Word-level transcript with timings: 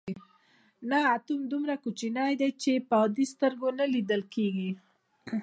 نه 0.89 0.99
اتوم 1.15 1.41
دومره 1.51 1.75
کوچنی 1.83 2.33
دی 2.41 2.49
چې 2.61 2.71
په 2.89 2.95
عادي 3.01 3.25
سترګو 3.33 3.67
نه 3.79 3.85
لیدل 3.93 4.21
کیږي. 4.33 4.71